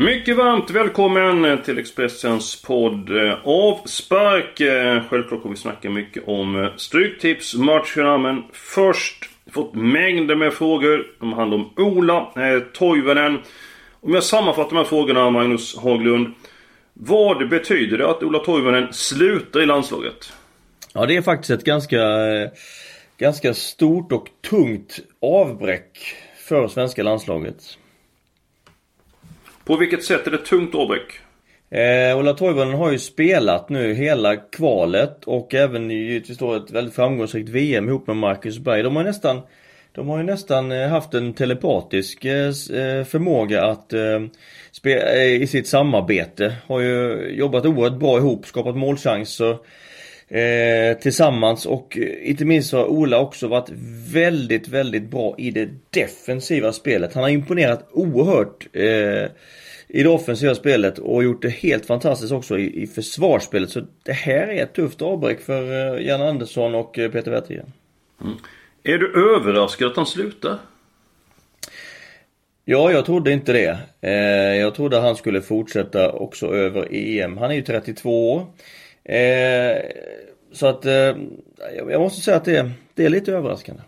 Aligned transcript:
Mycket 0.00 0.36
varmt 0.36 0.70
välkommen 0.70 1.62
till 1.62 1.78
Expressens 1.78 2.62
podd 2.62 3.16
eh, 3.16 3.38
Avspark. 3.44 4.60
Eh, 4.60 5.02
självklart 5.08 5.42
kommer 5.42 5.54
vi 5.54 5.60
snacka 5.60 5.90
mycket 5.90 6.28
om 6.28 6.64
eh, 6.64 6.76
Stryktips 6.76 7.54
matcherna 7.54 8.18
men 8.18 8.42
först 8.52 9.30
fått 9.52 9.74
mängder 9.74 10.34
med 10.34 10.52
frågor. 10.52 11.06
De 11.20 11.32
handlar 11.32 11.58
om 11.58 11.70
Ola 11.76 12.16
eh, 12.18 12.60
Toivonen. 12.72 13.38
Om 14.00 14.14
jag 14.14 14.24
sammanfattar 14.24 14.70
de 14.70 14.76
här 14.76 14.84
frågorna 14.84 15.30
Magnus 15.30 15.76
Haglund. 15.76 16.34
Vad 16.92 17.48
betyder 17.48 17.98
det 17.98 18.10
att 18.10 18.22
Ola 18.22 18.38
Toivonen 18.38 18.92
slutar 18.92 19.60
i 19.60 19.66
landslaget? 19.66 20.32
Ja 20.94 21.06
det 21.06 21.16
är 21.16 21.22
faktiskt 21.22 21.50
ett 21.50 21.64
ganska, 21.64 21.98
ganska 23.18 23.54
stort 23.54 24.12
och 24.12 24.28
tungt 24.50 24.98
avbräck 25.20 25.98
för 26.48 26.68
svenska 26.68 27.02
landslaget. 27.02 27.78
På 29.68 29.76
vilket 29.76 30.04
sätt 30.04 30.26
är 30.26 30.30
det 30.30 30.38
tungt 30.38 30.74
Åbäck? 30.74 31.20
Eh, 31.70 32.18
Ola 32.18 32.34
Toivonen 32.34 32.74
har 32.74 32.92
ju 32.92 32.98
spelat 32.98 33.68
nu 33.68 33.94
hela 33.94 34.36
kvalet 34.36 35.24
och 35.24 35.54
även 35.54 35.90
givetvis 35.90 36.38
då 36.38 36.54
ett 36.54 36.70
väldigt 36.70 36.94
framgångsrikt 36.94 37.48
VM 37.48 37.88
ihop 37.88 38.06
med 38.06 38.16
Marcus 38.16 38.58
Berg. 38.58 38.82
De 38.82 38.96
har 38.96 39.04
nästan 39.04 39.40
de 39.92 40.08
har 40.08 40.18
ju 40.18 40.24
nästan 40.24 40.72
eh, 40.72 40.88
haft 40.88 41.14
en 41.14 41.32
telepatisk 41.32 42.24
eh, 42.24 42.46
eh, 42.46 43.04
förmåga 43.04 43.64
att 43.64 43.92
i 45.40 45.46
sitt 45.46 45.68
samarbete. 45.68 46.54
Har 46.66 46.80
ju 46.80 47.28
jobbat 47.38 47.66
oerhört 47.66 47.98
bra 47.98 48.18
ihop, 48.18 48.46
skapat 48.46 48.76
målchanser 48.76 49.58
tillsammans 51.00 51.66
och 51.66 51.98
inte 52.22 52.44
minst 52.44 52.72
har 52.72 52.84
Ola 52.84 53.20
också 53.20 53.48
varit 53.48 53.70
väldigt, 54.12 54.68
väldigt 54.68 55.10
bra 55.10 55.34
i 55.38 55.50
det 55.50 55.68
defensiva 55.90 56.72
spelet. 56.72 57.14
Han 57.14 57.22
har 57.22 57.30
imponerat 57.30 57.88
oerhört 57.92 58.66
i 59.88 60.02
det 60.02 60.08
offensiva 60.08 60.54
spelet 60.54 60.98
och 60.98 61.24
gjort 61.24 61.42
det 61.42 61.48
helt 61.48 61.86
fantastiskt 61.86 62.32
också 62.32 62.58
i, 62.58 62.82
i 62.82 62.86
försvarsspelet. 62.86 63.70
Så 63.70 63.82
det 64.02 64.12
här 64.12 64.48
är 64.48 64.62
ett 64.62 64.72
tufft 64.72 65.02
avbräck 65.02 65.40
för 65.40 65.62
uh, 65.62 66.06
Jan 66.06 66.22
Andersson 66.22 66.74
och 66.74 66.92
Peter 66.92 67.30
Wettergren. 67.30 67.72
Mm. 68.20 68.36
Är 68.82 68.98
du 68.98 69.34
överraskad 69.36 69.90
att 69.90 69.96
han 69.96 70.06
slutar? 70.06 70.58
Ja, 72.64 72.92
jag 72.92 73.04
trodde 73.04 73.32
inte 73.32 73.52
det. 73.52 73.78
Eh, 74.00 74.56
jag 74.60 74.74
trodde 74.74 75.00
han 75.00 75.16
skulle 75.16 75.42
fortsätta 75.42 76.12
också 76.12 76.54
över 76.54 76.88
EM. 76.90 77.36
Han 77.36 77.50
är 77.50 77.54
ju 77.54 77.62
32 77.62 78.32
år. 78.32 78.46
Eh, 79.08 79.82
så 80.52 80.66
att 80.66 80.84
eh, 80.84 81.16
jag 81.88 82.00
måste 82.00 82.20
säga 82.20 82.36
att 82.36 82.44
det, 82.44 82.70
det 82.94 83.04
är 83.04 83.08
lite 83.08 83.32
överraskande. 83.32 83.82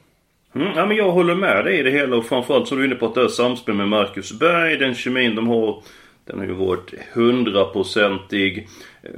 Mm, 0.54 0.72
ja, 0.76 0.86
men 0.86 0.96
jag 0.96 1.10
håller 1.10 1.34
med 1.34 1.64
dig 1.64 1.78
i 1.78 1.82
det 1.82 1.90
hela 1.90 2.16
och 2.16 2.26
framförallt 2.26 2.68
som 2.68 2.76
du 2.76 2.84
är 2.84 2.86
inne 2.86 2.96
på 2.96 3.06
att 3.06 3.14
det 3.14 3.22
är 3.22 3.28
samspel 3.28 3.74
med 3.74 3.88
Marcus 3.88 4.38
Berg. 4.38 4.76
Den 4.76 4.94
kemin 4.94 5.34
de 5.34 5.48
har, 5.48 5.82
den 6.24 6.38
har 6.38 6.46
ju 6.46 6.52
varit 6.52 6.94
hundraprocentig. 7.12 8.68
Eh, 9.02 9.10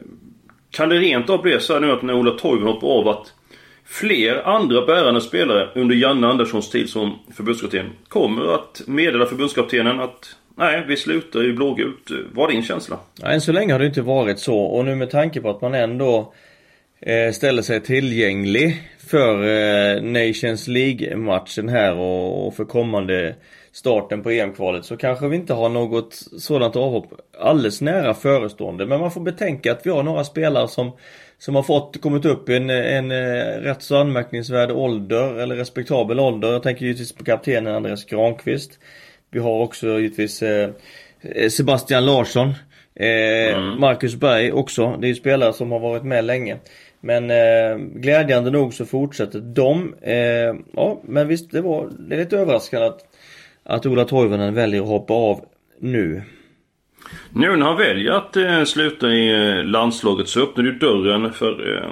kan 0.70 0.88
det 0.88 0.98
rent 0.98 1.30
av 1.30 1.42
bli 1.42 1.60
så 1.60 1.72
här 1.72 1.80
nu 1.80 1.92
att 1.92 2.02
när 2.02 2.14
Ola 2.14 2.30
Toivonen 2.30 2.74
hoppar 2.74 2.88
av 2.88 3.08
att 3.08 3.32
fler 3.84 4.48
andra 4.48 4.86
bärande 4.86 5.20
spelare 5.20 5.68
under 5.74 5.94
Janne 5.94 6.26
Anderssons 6.26 6.70
tid 6.70 6.88
som 6.88 7.18
förbundskapten 7.36 7.90
kommer 8.08 8.54
att 8.54 8.82
meddela 8.86 9.26
förbundskaptenen 9.26 10.00
att 10.00 10.36
Nej, 10.56 10.84
vi 10.88 10.96
slutar 10.96 11.44
i 11.44 11.52
blågult. 11.52 12.10
Vad 12.32 12.50
är 12.50 12.54
din 12.54 12.62
känsla? 12.62 12.98
Ja, 13.22 13.28
än 13.28 13.40
så 13.40 13.52
länge 13.52 13.72
har 13.72 13.80
det 13.80 13.86
inte 13.86 14.02
varit 14.02 14.38
så 14.38 14.58
och 14.58 14.84
nu 14.84 14.94
med 14.94 15.10
tanke 15.10 15.40
på 15.40 15.50
att 15.50 15.60
man 15.60 15.74
ändå 15.74 16.32
eh, 17.00 17.32
ställer 17.32 17.62
sig 17.62 17.80
tillgänglig 17.80 18.82
för 18.98 19.42
eh, 19.42 20.02
Nations 20.02 20.68
League-matchen 20.68 21.68
här 21.68 21.96
och, 21.96 22.54
för 22.54 22.64
kommande 22.64 23.34
starten 23.72 24.22
på 24.22 24.30
EM-kvalet 24.30 24.84
så 24.84 24.96
kanske 24.96 25.28
vi 25.28 25.36
inte 25.36 25.54
har 25.54 25.68
något 25.68 26.14
sådant 26.38 26.76
avhopp 26.76 27.06
alldeles 27.38 27.80
nära 27.80 28.14
förestående. 28.14 28.86
Men 28.86 29.00
man 29.00 29.10
får 29.10 29.20
betänka 29.20 29.72
att 29.72 29.86
vi 29.86 29.90
har 29.90 30.02
några 30.02 30.24
spelare 30.24 30.68
som 30.68 30.92
som 31.42 31.54
har 31.54 31.62
fått, 31.62 32.00
kommit 32.00 32.24
upp 32.24 32.48
i 32.48 32.56
en, 32.56 32.70
en 32.70 33.10
eh, 33.10 33.60
rätt 33.60 33.82
så 33.82 33.96
anmärkningsvärd 33.96 34.70
ålder, 34.70 35.34
eller 35.34 35.56
respektabel 35.56 36.20
ålder. 36.20 36.52
Jag 36.52 36.62
tänker 36.62 36.84
givetvis 36.84 37.12
på 37.12 37.24
kaptenen 37.24 37.74
Andreas 37.74 38.04
Granqvist. 38.04 38.78
Vi 39.32 39.38
har 39.38 39.60
också 39.60 40.00
givetvis 40.00 40.42
eh, 40.42 40.70
Sebastian 41.50 42.06
Larsson. 42.06 42.48
Eh, 42.94 43.56
mm. 43.56 43.80
Marcus 43.80 44.14
Berg 44.14 44.52
också. 44.52 44.96
Det 45.00 45.06
är 45.06 45.08
ju 45.08 45.14
spelare 45.14 45.52
som 45.52 45.72
har 45.72 45.78
varit 45.78 46.04
med 46.04 46.24
länge. 46.24 46.56
Men 47.00 47.30
eh, 47.30 47.76
glädjande 47.76 48.50
nog 48.50 48.74
så 48.74 48.84
fortsätter 48.84 49.40
de. 49.40 49.94
Eh, 50.00 50.54
ja, 50.72 51.00
men 51.04 51.28
visst 51.28 51.50
det 51.50 51.60
var 51.60 51.90
det 51.98 52.14
är 52.14 52.18
lite 52.18 52.38
överraskande 52.38 52.86
att, 52.86 53.00
att 53.64 53.86
Ola 53.86 54.04
Toivonen 54.04 54.54
väljer 54.54 54.82
att 54.82 54.88
hoppa 54.88 55.14
av 55.14 55.44
nu. 55.78 56.22
Nu 57.34 57.56
när 57.56 57.66
han 57.66 57.76
väljer 57.76 58.12
att 58.12 58.36
eh, 58.36 58.64
sluta 58.64 59.08
i 59.08 59.48
eh, 59.58 59.64
landslaget 59.64 60.28
så 60.28 60.42
öppnar 60.42 60.64
du 60.64 60.72
dörren 60.72 61.32
för 61.32 61.76
eh, 61.76 61.90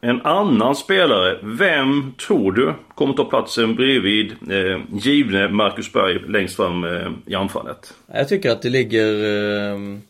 en 0.00 0.20
annan 0.20 0.76
spelare. 0.76 1.38
Vem 1.42 2.12
tror 2.26 2.52
du 2.52 2.72
kommer 2.94 3.14
ta 3.14 3.24
platsen 3.24 3.74
bredvid 3.74 4.32
eh, 4.50 4.80
givne 4.92 5.48
Marcus 5.48 5.92
Berg 5.92 6.18
längst 6.28 6.56
fram 6.56 6.84
eh, 6.84 7.08
i 7.26 7.34
anfallet? 7.34 7.94
Jag 8.12 8.28
tycker 8.28 8.50
att 8.50 8.62
det 8.62 8.70
ligger 8.70 9.24
ehm, 9.24 10.02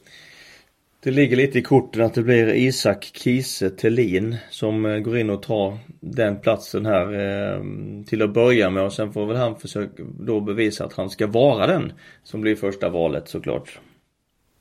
Det 1.01 1.11
ligger 1.11 1.37
lite 1.37 1.59
i 1.59 1.63
korten 1.63 2.03
att 2.03 2.15
det 2.15 2.23
blir 2.23 2.55
Isak 2.55 3.11
Kiese 3.15 3.71
Thelin 3.71 4.37
som 4.51 4.87
eh, 4.87 4.99
går 4.99 5.19
in 5.19 5.31
och 5.31 5.43
tar 5.43 5.79
den 6.01 6.41
platsen 6.41 6.87
här 6.87 7.13
eh, 7.13 7.63
till 8.07 8.23
att 8.23 8.35
börja 8.35 8.71
med 8.71 8.83
och 8.83 8.93
sen 8.93 9.13
får 9.13 9.27
väl 9.27 9.37
han 9.37 9.57
försöka 9.57 10.03
då 10.21 10.41
bevisa 10.41 10.85
att 10.85 10.93
han 10.93 11.11
ska 11.11 11.27
vara 11.27 11.67
den 11.67 11.93
som 12.25 12.41
blir 12.41 12.57
första 12.57 12.89
valet 12.89 13.29
såklart. 13.29 13.79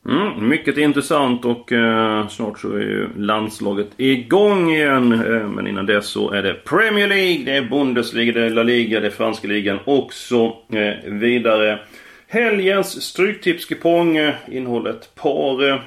Mm, 0.07 0.49
mycket 0.49 0.77
intressant 0.77 1.45
och 1.45 1.71
eh, 1.71 2.27
snart 2.27 2.59
så 2.59 2.73
är 2.73 2.79
ju 2.79 3.07
landslaget 3.17 3.87
igång 3.97 4.71
igen. 4.71 5.11
Eh, 5.11 5.49
men 5.49 5.67
innan 5.67 5.85
dess 5.85 6.07
så 6.07 6.31
är 6.31 6.43
det 6.43 6.53
Premier 6.53 7.07
League, 7.07 7.43
det 7.45 7.51
är 7.51 7.61
Bundesliga, 7.61 8.33
det 8.33 8.41
är 8.41 8.49
La 8.49 8.63
Liga, 8.63 8.99
det 8.99 9.07
är 9.07 9.11
franska 9.11 9.47
ligan 9.47 9.79
och 9.85 10.13
så 10.13 10.45
eh, 10.71 11.11
vidare. 11.11 11.79
Helgens 12.27 13.01
Stryktipskupong 13.01 14.17
eh, 14.17 14.33
innehåller 14.51 14.89
ett 14.89 15.15
par 15.15 15.69
eh, 15.69 15.77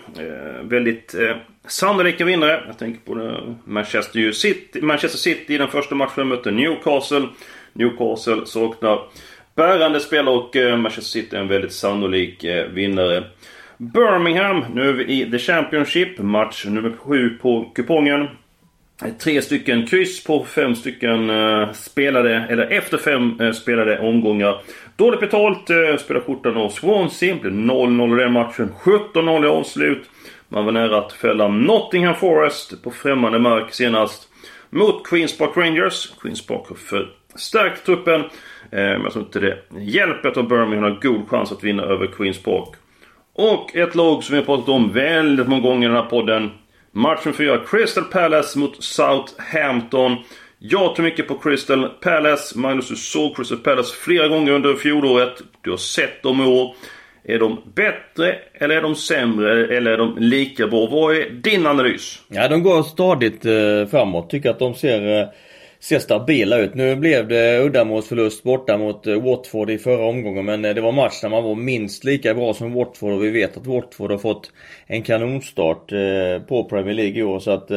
väldigt 0.63 1.15
eh, 1.15 1.37
sannolika 1.67 2.25
vinnare. 2.25 2.63
Jag 2.67 2.79
tänker 2.79 3.01
på 3.13 3.21
eh, 3.21 3.55
Manchester 3.65 4.33
City, 4.33 4.81
Manchester 4.81 5.19
City 5.19 5.55
i 5.55 5.59
den 5.59 5.69
första 5.69 5.95
matchen 5.95 6.29
mötte 6.29 6.51
Newcastle. 6.51 7.29
Newcastle 7.73 8.47
saknar 8.47 8.99
bärande 9.55 10.01
spelare 10.01 10.35
och 10.35 10.57
eh, 10.57 10.77
Manchester 10.77 11.21
City 11.21 11.37
är 11.37 11.41
en 11.41 11.49
väldigt 11.49 11.73
sannolik 11.73 12.45
eh, 12.45 12.67
vinnare. 12.67 13.25
Birmingham. 13.81 14.65
Nu 14.75 14.89
är 14.89 14.93
vi 14.93 15.05
i 15.05 15.31
The 15.31 15.39
Championship. 15.39 16.19
Match 16.19 16.65
nummer 16.67 16.93
7 16.99 17.39
på 17.43 17.73
kupongen. 17.75 18.29
Tre 19.19 19.43
stycken 19.43 19.87
kryss 19.87 20.25
på 20.25 20.45
fem 20.45 20.75
stycken 20.75 21.31
eh, 21.31 21.73
spelade, 21.73 22.47
eller 22.51 22.67
efter 22.67 22.99
fem 22.99 23.41
eh, 23.41 23.53
spelade 23.53 23.99
omgångar. 23.99 24.61
Dåligt 24.97 25.21
betalt, 25.21 25.71
eh, 25.71 25.97
spelar 25.99 26.21
skjortan 26.21 26.57
av 26.57 26.69
Swansea. 26.69 27.37
Blev 27.37 27.53
0-0 27.53 28.21
i 28.21 28.23
den 28.23 28.33
matchen. 28.33 28.73
17-0 28.83 29.45
i 29.45 29.49
avslut. 29.49 30.11
Man 30.49 30.65
var 30.65 30.73
nära 30.73 30.99
att 30.99 31.13
fälla 31.13 31.49
Nottingham 31.49 32.15
Forest 32.15 32.83
på 32.83 32.91
främmande 32.91 33.39
mark 33.39 33.75
senast. 33.75 34.29
Mot 34.71 35.07
Queens 35.07 35.39
Park 35.39 35.57
Rangers. 35.57 36.13
Queens 36.21 36.47
Park 36.47 36.63
har 36.69 36.77
förstärkt 37.33 37.87
truppen. 37.87 38.21
Eh, 38.21 38.29
men 38.71 39.03
jag 39.03 39.13
tror 39.13 39.25
inte 39.25 39.41
det 39.41 39.59
hjälper 39.81 40.29
att 40.29 40.49
Birmingham 40.49 40.83
har 40.83 41.01
god 41.03 41.29
chans 41.29 41.53
att 41.53 41.65
vinna 41.65 41.83
över 41.83 42.07
Queens 42.07 42.43
Park. 42.43 42.80
Och 43.35 43.77
ett 43.77 43.95
lag 43.95 44.25
som 44.25 44.33
vi 44.33 44.39
har 44.39 44.47
pratat 44.47 44.69
om 44.69 44.93
väldigt 44.93 45.49
många 45.49 45.63
gånger 45.63 45.89
i 45.89 45.93
den 45.93 46.03
här 46.03 46.11
podden. 46.11 46.51
Matchen 46.93 47.33
4, 47.33 47.61
Crystal 47.67 48.05
Palace 48.05 48.59
mot 48.59 48.85
Southampton. 48.85 50.17
Jag 50.59 50.95
tror 50.95 51.05
mycket 51.05 51.29
på 51.29 51.35
Crystal 51.35 51.89
Palace. 51.89 52.59
Magnus, 52.59 52.89
du 52.89 52.97
såg 52.97 53.37
Crystal 53.37 53.59
Palace 53.59 53.95
flera 53.95 54.29
gånger 54.29 54.53
under 54.53 54.75
fjolåret. 54.75 55.43
Du 55.63 55.71
har 55.71 55.77
sett 55.77 56.23
dem 56.23 56.41
i 56.41 56.47
år. 56.47 56.75
Är 57.25 57.39
de 57.39 57.59
bättre 57.75 58.39
eller 58.55 58.77
är 58.77 58.83
de 58.83 58.95
sämre 58.95 59.77
eller 59.77 59.91
är 59.91 59.99
de 59.99 60.17
lika 60.19 60.67
bra? 60.67 60.87
Vad 60.87 61.17
är 61.17 61.31
din 61.31 61.67
analys? 61.67 62.23
Ja, 62.29 62.49
de 62.49 62.63
går 62.63 62.83
stadigt 62.83 63.47
eh, 63.47 63.91
framåt. 63.91 64.31
Tycker 64.31 64.51
att 64.51 64.59
de 64.59 64.75
ser, 64.75 65.21
eh, 65.21 65.29
ser 65.81 65.99
stabila 65.99 66.59
ut. 66.59 66.75
Nu 66.75 66.97
blev 66.97 67.29
det 67.29 67.59
uddamålsförlust 67.59 68.43
borta 68.43 68.79
mot 68.79 69.07
eh, 69.07 69.23
Watford 69.23 69.71
i 69.71 69.79
förra 69.79 70.05
omgången. 70.07 70.45
Men 70.45 70.65
eh, 70.65 70.75
det 70.75 70.81
var 70.81 70.93
match 70.93 71.21
där 71.21 71.29
man 71.29 71.45
var 71.45 71.55
minst 71.55 72.05
lika 72.05 72.35
bra 72.35 72.55
som 72.55 72.73
Watford 72.75 73.13
och 73.13 73.25
vi 73.25 73.31
vet 73.31 73.57
att 73.57 73.67
Watford 73.67 74.11
har 74.11 74.19
fått 74.19 74.53
en 74.87 75.03
kanonstart 75.03 75.93
eh, 75.93 76.43
på 76.49 76.65
Premier 76.65 76.95
League 76.95 77.21
i 77.21 77.23
år. 77.23 77.39
Så 77.39 77.51
att 77.51 77.71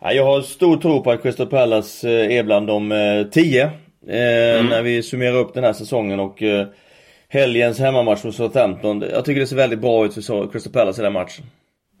ja, 0.00 0.12
jag 0.12 0.24
har 0.24 0.42
stor 0.42 0.76
tro 0.76 1.02
på 1.02 1.10
att 1.10 1.22
Crystal 1.22 1.46
Palace 1.46 2.10
är 2.10 2.42
bland 2.42 2.66
de 2.66 2.92
eh, 2.92 3.26
tio. 3.30 3.64
Eh, 4.08 4.64
När 4.64 4.82
vi 4.82 5.02
summerar 5.02 5.36
upp 5.36 5.54
den 5.54 5.64
här 5.64 5.72
säsongen 5.72 6.20
och 6.20 6.42
helgens 7.28 7.78
hemmamatch 7.78 8.24
mot 8.24 8.34
Southampton. 8.34 9.04
Jag 9.12 9.24
tycker 9.24 9.40
det 9.40 9.46
ser 9.46 9.56
väldigt 9.56 9.80
bra 9.80 10.04
ut 10.04 10.14
för 10.14 10.52
Crystal 10.52 10.72
Palace 10.72 11.02
i 11.02 11.04
den 11.04 11.12
matchen. 11.12 11.44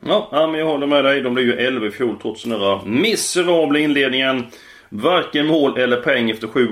Ja, 0.06 0.28
ja, 0.32 0.46
men 0.46 0.60
jag 0.60 0.66
håller 0.66 0.86
med 0.86 1.04
dig. 1.04 1.20
De 1.20 1.34
blev 1.34 1.46
ju 1.46 1.52
11 1.52 1.86
i 1.86 1.90
fjol 1.90 2.16
trots 2.22 2.42
den 2.42 2.60
där 2.60 2.80
miserabla 2.86 3.78
inledningen. 3.78 4.44
Varken 4.88 5.46
mål 5.46 5.78
eller 5.78 5.96
poäng 5.96 6.30
efter 6.30 6.48
sju 6.48 6.68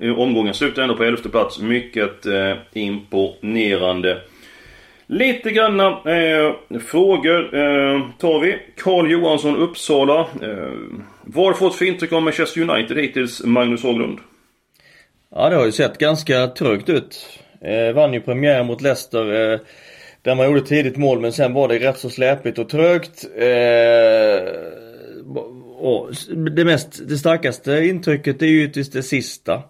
eh, 0.00 0.18
omgångar. 0.18 0.52
Slutar 0.52 0.82
ändå 0.82 0.96
på 0.96 1.04
elfte 1.04 1.28
plats. 1.28 1.60
Mycket 1.60 2.26
eh, 2.26 2.52
imponerande. 2.72 4.20
Lite 5.06 5.50
granna 5.50 5.88
eh, 5.88 6.78
frågor 6.80 7.54
eh, 7.54 8.00
tar 8.18 8.40
vi. 8.40 8.58
Karl 8.76 9.10
Johansson, 9.10 9.56
Uppsala. 9.56 10.20
Eh, 10.20 10.72
vad 11.22 11.44
har 11.44 11.52
du 11.52 11.58
fått 11.58 11.74
för 11.74 11.84
intryck 11.84 12.12
av 12.12 12.22
Manchester 12.22 12.60
United 12.60 12.96
hittills, 12.96 13.44
Magnus 13.44 13.82
Haglund? 13.82 14.18
Ja, 15.34 15.48
det 15.48 15.56
har 15.56 15.66
ju 15.66 15.72
sett 15.72 15.98
ganska 15.98 16.46
trögt 16.46 16.88
ut. 16.88 17.38
Eh, 17.60 17.94
vann 17.94 18.14
ju 18.14 18.20
premiären 18.20 18.66
mot 18.66 18.80
Leicester. 18.80 19.52
Eh, 19.52 19.60
där 20.22 20.34
man 20.34 20.46
gjorde 20.46 20.60
tidigt 20.60 20.96
mål 20.96 21.20
men 21.20 21.32
sen 21.32 21.52
var 21.52 21.68
det 21.68 21.78
rätt 21.78 21.98
så 21.98 22.10
släpigt 22.10 22.58
och 22.58 22.68
trögt. 22.68 23.24
Eh, 23.36 23.46
och 25.82 26.10
det 26.56 26.64
mest, 26.64 27.08
det 27.08 27.18
starkaste 27.18 27.72
intrycket 27.72 28.42
är 28.42 28.46
ju 28.46 28.66
det 28.66 29.02
sista. 29.02 29.62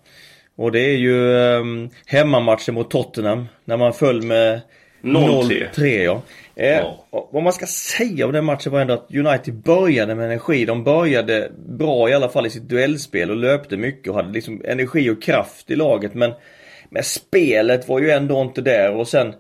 Och 0.57 0.73
det 0.73 0.81
är 0.81 0.97
ju 0.97 1.37
eh, 1.37 1.65
hemmamatchen 2.07 2.75
mot 2.75 2.91
Tottenham. 2.91 3.47
När 3.65 3.77
man 3.77 3.93
föll 3.93 4.23
med 4.23 4.61
0-3. 5.03 5.69
0-3 5.75 6.03
ja. 6.03 6.23
Eh, 6.55 6.79
Ja. 7.11 7.29
Vad 7.33 7.43
man 7.43 7.53
ska 7.53 7.67
säga 7.67 8.27
om 8.27 8.33
den 8.33 8.45
matchen 8.45 8.73
var 8.73 8.81
ändå 8.81 8.95
att 8.95 9.15
United 9.15 9.55
började 9.55 10.15
med 10.15 10.25
energi. 10.25 10.65
De 10.65 10.85
började 10.85 11.53
bra 11.67 12.09
i 12.09 12.15
alla 12.15 12.29
fall 12.29 12.47
i 12.47 12.51
sitt 12.51 12.69
duellspel 12.69 13.31
och 13.31 13.37
löpte 13.37 13.77
mycket 13.77 14.09
och 14.09 14.15
hade 14.15 14.33
liksom 14.33 14.63
energi 14.65 15.11
och 15.11 15.23
kraft 15.23 15.71
i 15.71 15.77
laget. 15.77 16.15
Men, 16.15 16.33
men 16.91 17.03
spelet 17.03 17.89
var 17.89 18.01
ju 18.01 18.11
ändå 18.11 18.43
inte 18.43 18.61
där 18.61 18.95
och 18.95 19.09
sen 19.09 19.35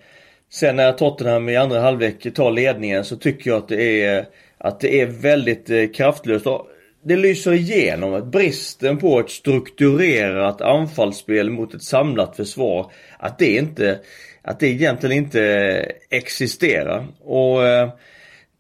Sen 0.52 0.76
när 0.76 0.92
Tottenham 0.92 1.48
i 1.48 1.56
andra 1.56 1.80
halvlek 1.80 2.34
tar 2.34 2.50
ledningen 2.50 3.04
så 3.04 3.16
tycker 3.16 3.50
jag 3.50 3.58
att 3.58 3.69
det 3.69 4.04
är 4.04 4.26
att 4.64 4.81
det 4.81 5.00
är 5.00 5.06
väldigt 5.06 5.70
eh, 5.70 5.87
kraftlöst. 5.87 6.47
Och 6.47 6.67
det 7.05 7.17
lyser 7.17 7.53
igenom 7.53 8.14
att 8.14 8.26
bristen 8.26 8.99
på 8.99 9.20
ett 9.20 9.31
strukturerat 9.31 10.61
anfallsspel 10.61 11.50
mot 11.50 11.75
ett 11.75 11.82
samlat 11.82 12.37
försvar. 12.37 12.93
Att 13.19 13.38
det 13.38 13.56
inte 13.56 13.99
Att 14.43 14.61
det 14.61 14.69
egentligen 14.69 15.17
inte 15.17 15.43
eh, 15.43 16.19
existerar. 16.19 17.06
Och 17.20 17.67
eh, 17.67 17.91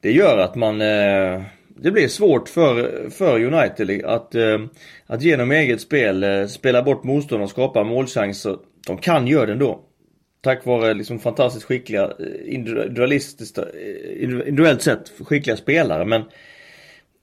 det 0.00 0.12
gör 0.12 0.38
att 0.38 0.54
man 0.54 0.78
det 0.78 1.90
blir 1.90 2.08
svårt 2.08 2.48
för, 2.48 3.10
för 3.10 3.44
United 3.44 4.04
att, 4.04 4.34
att 5.06 5.22
genom 5.22 5.50
eget 5.50 5.80
spel 5.80 6.48
spela 6.48 6.82
bort 6.82 7.04
motståndare 7.04 7.44
och 7.44 7.50
skapa 7.50 7.84
målchanser. 7.84 8.56
De 8.86 8.98
kan 8.98 9.26
göra 9.26 9.46
det 9.46 9.52
ändå. 9.52 9.80
Tack 10.42 10.66
vare 10.66 10.94
liksom 10.94 11.18
fantastiskt 11.18 11.66
skickliga, 11.66 12.02
eh, 12.04 12.54
individualistiskt, 12.54 13.58
eh, 13.58 13.64
individuellt 14.22 14.82
sett 14.82 15.12
skickliga 15.26 15.56
spelare. 15.56 16.04
Men 16.04 16.20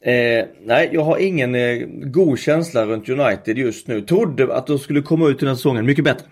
eh, 0.02 0.46
nej, 0.62 0.90
jag 0.94 1.02
har 1.02 1.18
ingen 1.18 1.56
eh, 1.56 1.78
god 1.88 2.40
känsla 2.40 2.86
runt 2.86 3.10
United 3.10 3.58
just 3.58 3.88
nu. 3.88 4.02
Trodde 4.02 4.56
att 4.56 4.68
de 4.68 4.80
skulle 4.80 5.02
komma 5.02 5.28
ut 5.28 5.36
i 5.36 5.40
den 5.40 5.48
här 5.48 5.56
säsongen 5.56 5.86
mycket 5.86 6.04
bättre. 6.04 6.26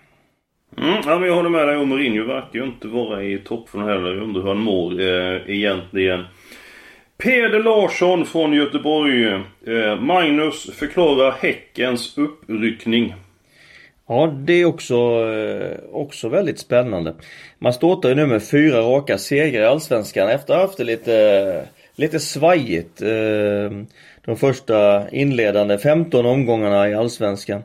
Mm, 0.78 1.02
ja, 1.06 1.20
men 1.20 1.28
jag 1.28 1.36
håller 1.36 1.50
med 1.50 1.68
dig. 1.68 1.78
Och 1.78 1.88
Mourinho 1.88 2.24
verkar 2.24 2.60
ju 2.60 2.66
inte 2.66 2.88
vara 2.88 3.24
i 3.24 3.38
toppform 3.38 3.84
heller. 3.84 4.14
Jag 4.14 4.24
undrar 4.24 4.42
hur 4.42 4.50
han 4.50 4.58
mår 4.58 5.02
eh, 5.02 5.56
egentligen. 5.56 6.24
Peder 7.18 7.64
Larsson 7.64 8.26
från 8.26 8.54
Göteborg. 8.54 9.26
Eh, 9.28 10.00
Magnus 10.00 10.70
förklarar 10.74 11.32
Häckens 11.32 12.18
uppryckning. 12.18 13.16
Ja, 14.10 14.28
det 14.28 14.54
är 14.54 14.66
också, 14.66 14.96
eh, 15.34 15.78
också 15.92 16.30
väldigt 16.30 16.60
spännande. 16.60 17.14
Man 17.60 17.74
startar 17.74 18.10
ju 18.10 18.16
nu 18.16 18.26
med 18.26 18.44
fyra 18.44 18.80
raka 18.82 19.18
segrar 19.18 19.62
i 19.62 19.66
Allsvenskan 19.66 20.30
efter 20.30 20.54
att 20.54 20.60
ha 20.60 20.66
haft 20.66 20.78
det 20.78 20.84
lite, 20.84 21.66
lite 21.96 22.20
svajigt. 22.20 23.02
Eh, 23.02 23.72
de 24.26 24.38
första 24.38 25.10
inledande 25.10 25.78
15 25.78 26.26
omgångarna 26.26 26.90
i 26.90 26.94
Allsvenskan. 26.94 27.64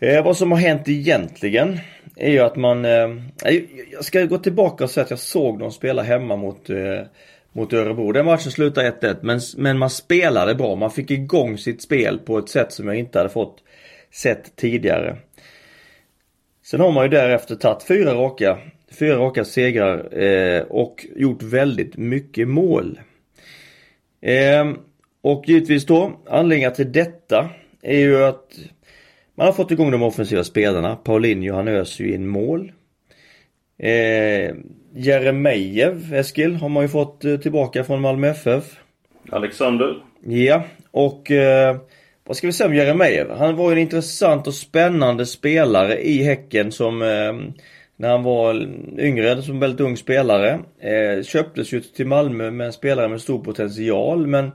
Eh, 0.00 0.24
vad 0.24 0.36
som 0.36 0.52
har 0.52 0.58
hänt 0.58 0.88
egentligen 0.88 1.78
är 2.16 2.30
ju 2.30 2.38
att 2.38 2.56
man... 2.56 2.84
Jag 3.92 4.04
ska 4.04 4.24
gå 4.24 4.38
tillbaka 4.38 4.84
och 4.84 4.90
säga 4.90 5.04
att 5.04 5.10
jag 5.10 5.18
såg 5.18 5.58
dem 5.58 5.72
spela 5.72 6.02
hemma 6.02 6.36
mot, 6.36 6.68
mot 7.52 7.72
Örebro. 7.72 8.12
Den 8.12 8.26
matchen 8.26 8.50
slutade 8.50 8.90
1-1 8.90 9.16
men, 9.20 9.40
men 9.56 9.78
man 9.78 9.90
spelade 9.90 10.54
bra. 10.54 10.76
Man 10.76 10.90
fick 10.90 11.10
igång 11.10 11.58
sitt 11.58 11.82
spel 11.82 12.18
på 12.18 12.38
ett 12.38 12.48
sätt 12.48 12.72
som 12.72 12.88
jag 12.88 12.96
inte 12.96 13.18
hade 13.18 13.30
fått 13.30 13.62
sett 14.12 14.56
tidigare. 14.56 15.16
Sen 16.64 16.80
har 16.80 16.92
man 16.92 17.04
ju 17.04 17.08
därefter 17.08 17.54
tagit 17.54 17.82
fyra 17.82 18.14
raka, 18.14 18.58
fyra 18.98 19.16
raka 19.16 19.44
segrar 19.44 20.22
eh, 20.22 20.62
och 20.62 21.06
gjort 21.16 21.42
väldigt 21.42 21.96
mycket 21.96 22.48
mål. 22.48 23.00
Eh, 24.20 24.72
och 25.22 25.44
givetvis 25.48 25.86
då, 25.86 26.20
anledningar 26.26 26.70
till 26.70 26.92
detta 26.92 27.50
är 27.82 27.98
ju 27.98 28.24
att 28.24 28.58
man 29.34 29.46
har 29.46 29.52
fått 29.52 29.70
igång 29.70 29.90
de 29.90 30.02
offensiva 30.02 30.44
spelarna. 30.44 30.96
Paulinho 30.96 31.54
han 31.54 31.68
öser 31.68 32.04
ju 32.04 32.14
in 32.14 32.26
mål. 32.26 32.72
Eh, 33.78 34.54
Jeremejeff, 34.94 36.12
Eskil, 36.12 36.54
har 36.54 36.68
man 36.68 36.82
ju 36.82 36.88
fått 36.88 37.24
eh, 37.24 37.36
tillbaka 37.36 37.84
från 37.84 38.00
Malmö 38.00 38.28
FF. 38.28 38.64
Alexander. 39.30 40.02
Ja, 40.24 40.64
och 40.90 41.30
eh, 41.30 41.76
vad 42.24 42.36
ska 42.36 42.46
vi 42.46 42.52
säga 42.52 42.68
om 42.68 42.74
Jeremejeff? 42.74 43.28
Han 43.38 43.56
var 43.56 43.70
ju 43.70 43.72
en 43.72 43.82
intressant 43.82 44.46
och 44.46 44.54
spännande 44.54 45.26
spelare 45.26 46.02
i 46.02 46.22
Häcken 46.22 46.72
som 46.72 47.02
eh, 47.02 47.54
när 47.96 48.08
han 48.08 48.22
var 48.22 48.68
yngre, 48.98 49.42
som 49.42 49.60
väldigt 49.60 49.80
ung 49.80 49.96
spelare. 49.96 50.60
Eh, 50.80 51.22
köptes 51.24 51.72
ju 51.72 51.80
till 51.80 52.06
Malmö 52.06 52.50
med 52.50 52.66
en 52.66 52.72
spelare 52.72 53.08
med 53.08 53.20
stor 53.20 53.44
potential 53.44 54.26
men 54.26 54.50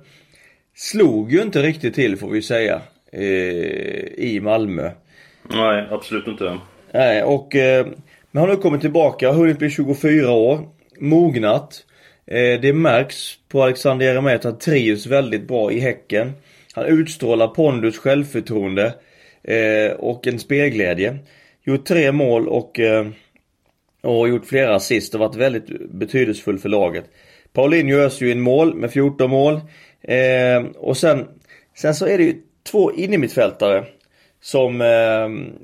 slog 0.75 1.31
ju 1.31 1.42
inte 1.42 1.62
riktigt 1.62 1.96
till 1.96 2.18
får 2.18 2.30
vi 2.30 2.42
säga 2.42 2.81
eh, 3.12 3.24
i 4.18 4.40
Malmö. 4.44 4.92
Nej, 5.50 5.88
absolut 5.92 6.28
inte. 6.28 6.57
Nej, 6.92 7.24
och 7.24 7.56
eh, 7.56 7.86
men 8.31 8.42
han 8.42 8.50
har 8.50 8.56
nu 8.56 8.62
kommit 8.62 8.81
tillbaka, 8.81 9.31
hunnit 9.31 9.59
bli 9.59 9.69
24 9.69 10.31
år, 10.31 10.69
mognat. 11.00 11.86
Eh, 12.26 12.62
det 12.62 12.74
märks 12.74 13.33
på 13.47 13.64
Alexander 13.64 14.06
Jeremejeff 14.06 14.40
att 14.40 14.44
han 14.44 14.57
trivs 14.57 15.06
väldigt 15.06 15.47
bra 15.47 15.71
i 15.71 15.80
Häcken. 15.80 16.33
Han 16.78 16.86
utstrålar 16.86 17.48
pondus, 17.48 17.98
självförtroende 17.98 18.94
eh, 19.44 19.92
och 19.92 20.28
en 20.28 20.40
spelglädje. 20.40 21.18
Gjort 21.64 21.86
tre 21.86 22.12
mål 22.12 22.48
och, 22.48 22.80
eh, 22.80 23.07
och 24.04 24.30
gjort 24.30 24.46
flera 24.46 24.76
assist 24.76 25.14
och 25.14 25.19
varit 25.19 25.36
väldigt 25.36 25.92
betydelsefull 25.92 26.60
för 26.60 26.69
laget. 26.69 27.06
Paulinho 27.54 27.98
öser 27.98 28.26
ju 28.26 28.31
in 28.31 28.42
mål 28.42 28.76
med 28.76 28.92
14 28.92 29.30
mål. 29.30 29.62
Eh, 30.02 30.64
och 30.76 30.98
sen, 30.98 31.28
sen 31.78 31.96
så 31.96 32.07
är 32.07 32.18
det 32.18 32.24
ju 32.24 32.36
två 32.72 32.94
innermittfältare 32.94 33.86
som 34.42 34.81
eh, 34.81 34.88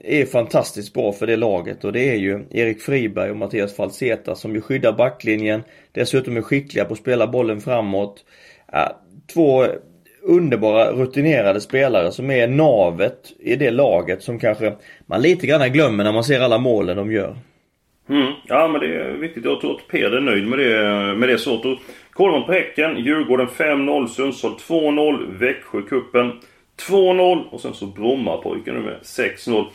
är 0.03 0.25
fantastiskt 0.25 0.93
bra 0.93 1.11
för 1.11 1.27
det 1.27 1.35
laget 1.35 1.83
och 1.83 1.93
det 1.93 2.09
är 2.09 2.15
ju 2.15 2.45
Erik 2.51 2.81
Friberg 2.81 3.31
och 3.31 3.37
Mattias 3.37 3.75
Falseta 3.75 4.35
som 4.35 4.55
ju 4.55 4.61
skyddar 4.61 4.93
backlinjen. 4.93 5.63
Dessutom 5.91 6.37
är 6.37 6.41
skickliga 6.41 6.85
på 6.85 6.93
att 6.93 6.99
spela 6.99 7.27
bollen 7.27 7.61
framåt. 7.61 8.25
Eh, 8.73 8.89
två 9.33 9.65
underbara 10.23 10.91
rutinerade 10.91 11.61
spelare 11.61 12.11
som 12.11 12.31
är 12.31 12.47
navet 12.47 13.33
i 13.39 13.55
det 13.55 13.71
laget 13.71 14.23
som 14.23 14.39
kanske 14.39 14.73
man 15.05 15.21
lite 15.21 15.47
grann 15.47 15.73
glömmer 15.73 16.03
när 16.03 16.11
man 16.11 16.23
ser 16.23 16.39
alla 16.39 16.57
målen 16.57 16.97
de 16.97 17.11
gör. 17.11 17.35
Mm. 18.09 18.33
Ja 18.47 18.67
men 18.67 18.81
det 18.81 18.95
är 18.95 19.13
viktigt. 19.13 19.45
Jag 19.45 19.61
tror 19.61 19.71
att 19.71 19.87
Peder 19.87 20.17
är 20.17 20.21
nöjd 20.21 20.47
med 20.47 20.59
det, 20.59 21.15
med 21.15 21.29
det 21.29 21.37
svaret. 21.37 21.79
Kollar 22.11 22.31
man 22.31 22.45
på 22.45 22.51
Häcken. 22.51 22.97
Djurgården 22.97 23.47
5-0. 23.47 24.07
Sundsvall 24.07 24.53
2-0. 24.53 25.39
Växjökuppen 25.39 26.31
2-0. 26.89 27.43
Och 27.49 27.61
sen 27.61 27.73
så 27.73 27.85
Brommapojken 27.85 28.75
nu 28.75 28.81
med 28.81 28.97
6-0. 29.01 29.65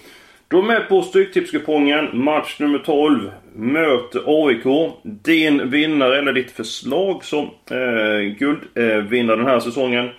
Då 0.48 0.58
är 0.58 0.62
med 0.62 0.88
på 0.88 1.02
Stryktipskupongen. 1.02 2.08
Match 2.12 2.58
nummer 2.58 2.78
12. 2.78 3.30
Möter 3.54 4.22
AIK. 4.26 4.92
Din 5.02 5.70
vinnare, 5.70 6.18
eller 6.18 6.32
ditt 6.32 6.50
förslag 6.50 7.24
som 7.24 7.44
eh, 7.70 8.20
guldvinnare 8.38 9.32
eh, 9.32 9.38
den 9.38 9.46
här 9.46 9.60
säsongen. 9.60 10.10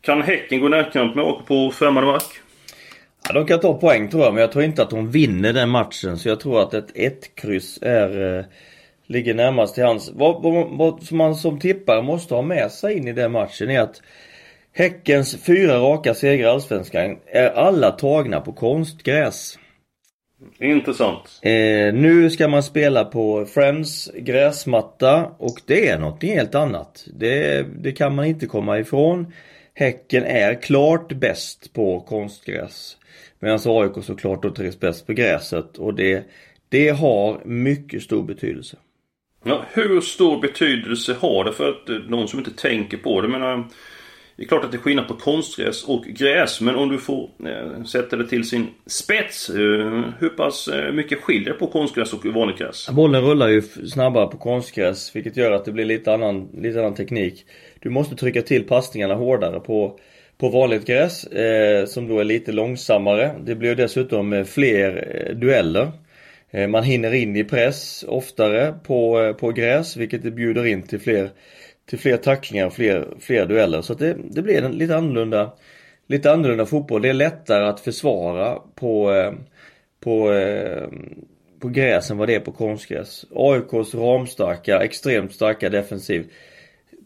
Kan 0.00 0.22
Häcken 0.22 0.60
gå 0.60 0.68
närkamp 0.68 1.14
med 1.14 1.24
AIK 1.24 1.46
på 1.46 1.70
främmande 1.70 2.12
mark? 2.12 2.40
Ja, 3.28 3.34
de 3.34 3.46
kan 3.46 3.60
ta 3.60 3.74
poäng 3.74 4.08
tror 4.08 4.22
jag, 4.22 4.34
men 4.34 4.40
jag 4.40 4.52
tror 4.52 4.64
inte 4.64 4.82
att 4.82 4.90
de 4.90 5.10
vinner 5.10 5.52
den 5.52 5.68
matchen. 5.68 6.18
Så 6.18 6.28
jag 6.28 6.40
tror 6.40 6.62
att 6.62 6.74
ett 6.74 6.94
1-kryss 6.94 7.78
är... 7.82 8.38
Eh, 8.38 8.44
ligger 9.10 9.34
närmast 9.34 9.74
till 9.74 9.84
hans. 9.84 10.10
Vad, 10.14 10.42
vad, 10.42 10.68
vad 10.70 11.02
som 11.02 11.18
man 11.18 11.34
som 11.34 11.58
tippare 11.58 12.02
måste 12.02 12.34
ha 12.34 12.42
med 12.42 12.70
sig 12.70 12.96
in 12.96 13.08
i 13.08 13.12
den 13.12 13.32
matchen 13.32 13.70
är 13.70 13.80
att 13.80 14.02
Häckens 14.72 15.44
fyra 15.44 15.78
raka 15.78 16.14
segrar 16.14 16.48
i 16.48 16.50
Allsvenskan 16.50 17.18
är 17.26 17.50
alla 17.50 17.90
tagna 17.90 18.40
på 18.40 18.52
konstgräs. 18.52 19.58
Intressant. 20.58 21.40
Eh, 21.42 21.94
nu 21.94 22.30
ska 22.30 22.48
man 22.48 22.62
spela 22.62 23.04
på 23.04 23.44
Friends 23.44 24.10
gräsmatta 24.14 25.30
och 25.38 25.60
det 25.66 25.88
är 25.88 25.98
något 25.98 26.22
helt 26.22 26.54
annat. 26.54 27.06
Det, 27.14 27.66
det 27.82 27.92
kan 27.92 28.14
man 28.14 28.24
inte 28.24 28.46
komma 28.46 28.78
ifrån. 28.78 29.32
Häcken 29.74 30.24
är 30.24 30.62
klart 30.62 31.12
bäst 31.12 31.72
på 31.72 32.00
konstgräs. 32.00 32.96
Medan 33.38 33.58
AIK 33.64 34.04
såklart 34.04 34.42
då 34.42 34.50
trivs 34.50 34.80
bäst 34.80 35.06
på 35.06 35.12
gräset 35.12 35.78
och 35.78 35.94
det, 35.94 36.24
det 36.68 36.88
har 36.88 37.40
mycket 37.44 38.02
stor 38.02 38.22
betydelse. 38.22 38.76
Ja, 39.44 39.64
hur 39.72 40.00
stor 40.00 40.40
betydelse 40.40 41.16
har 41.20 41.44
det 41.44 41.52
för 41.52 41.68
att 41.68 41.88
eh, 41.88 41.96
någon 41.96 42.28
som 42.28 42.38
inte 42.38 42.50
tänker 42.50 42.96
på 42.96 43.20
det? 43.20 43.28
menar, 43.28 43.52
eh, 43.52 43.64
det 44.40 44.44
är 44.44 44.48
klart 44.48 44.64
att 44.64 44.70
det 44.70 44.76
är 44.76 44.80
skillnad 44.80 45.08
på 45.08 45.14
konstgräs 45.14 45.84
och 45.84 46.04
gräs 46.04 46.60
men 46.60 46.74
om 46.74 46.88
du 46.88 46.98
får 46.98 47.30
eh, 47.46 47.84
sätta 47.84 48.16
det 48.16 48.28
till 48.28 48.48
sin 48.48 48.66
spets. 48.86 49.50
Eh, 49.50 49.56
hur 50.18 50.28
pass 50.36 50.68
eh, 50.68 50.92
mycket 50.92 51.20
skiljer 51.20 51.52
på 51.52 51.66
konstgräs 51.66 52.12
och 52.12 52.26
vanligt 52.26 52.58
gräs? 52.58 52.88
Bollen 52.90 53.22
rullar 53.22 53.48
ju 53.48 53.62
snabbare 53.62 54.26
på 54.26 54.36
konstgräs 54.36 55.16
vilket 55.16 55.36
gör 55.36 55.52
att 55.52 55.64
det 55.64 55.72
blir 55.72 55.84
lite 55.84 56.14
annan, 56.14 56.48
lite 56.54 56.78
annan 56.78 56.94
teknik. 56.94 57.44
Du 57.80 57.90
måste 57.90 58.16
trycka 58.16 58.42
till 58.42 58.64
passningarna 58.64 59.14
hårdare 59.14 59.60
på, 59.60 59.98
på 60.38 60.48
vanligt 60.48 60.86
gräs 60.86 61.24
eh, 61.24 61.86
som 61.86 62.08
då 62.08 62.18
är 62.18 62.24
lite 62.24 62.52
långsammare. 62.52 63.34
Det 63.44 63.54
blir 63.54 63.74
dessutom 63.74 64.32
eh, 64.32 64.44
fler 64.44 65.16
eh, 65.16 65.36
dueller. 65.36 65.92
Eh, 66.50 66.68
man 66.68 66.84
hinner 66.84 67.14
in 67.14 67.36
i 67.36 67.44
press 67.44 68.04
oftare 68.08 68.74
på, 68.86 69.20
eh, 69.20 69.32
på 69.32 69.50
gräs 69.52 69.96
vilket 69.96 70.22
det 70.22 70.30
bjuder 70.30 70.66
in 70.66 70.82
till 70.82 71.00
fler 71.00 71.30
till 71.90 71.98
fler 71.98 72.16
tacklingar 72.16 72.66
och 72.66 72.72
fler, 72.72 73.08
fler 73.20 73.46
dueller. 73.46 73.82
Så 73.82 73.94
det, 73.94 74.16
det 74.30 74.42
blir 74.42 74.62
en 74.62 74.72
lite 74.72 74.96
annorlunda, 74.96 75.52
lite 76.06 76.32
annorlunda 76.32 76.66
fotboll. 76.66 77.02
Det 77.02 77.08
är 77.08 77.14
lättare 77.14 77.64
att 77.64 77.80
försvara 77.80 78.58
på, 78.74 79.12
eh, 79.12 79.32
på, 80.00 80.32
eh, 80.32 80.88
på 81.60 81.68
gräs 81.68 82.10
än 82.10 82.18
vad 82.18 82.28
det 82.28 82.34
är 82.34 82.40
på 82.40 82.52
konstgräs. 82.52 83.24
AIKs 83.34 83.94
ramstarka, 83.94 84.80
extremt 84.80 85.32
starka 85.32 85.68
defensiv 85.68 86.30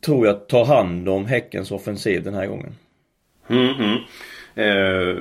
tror 0.05 0.27
jag 0.27 0.49
tar 0.49 0.65
hand 0.65 1.09
om 1.09 1.27
Häckens 1.27 1.71
offensiv 1.71 2.23
den 2.23 2.35
här 2.35 2.47
gången. 2.47 2.75
Mm 3.49 3.75
-hmm. 3.75 3.97
eh, 4.55 5.17